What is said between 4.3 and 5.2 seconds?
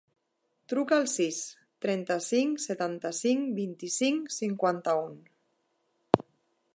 cinquanta-u.